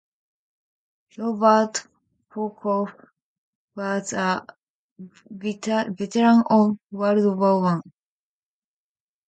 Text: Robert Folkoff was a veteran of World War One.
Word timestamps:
Robert 1.15 1.83
Folkoff 2.31 2.91
was 3.75 4.13
a 4.13 4.43
veteran 5.29 6.41
of 6.49 6.75
World 6.89 7.37
War 7.39 7.61
One. 7.61 7.81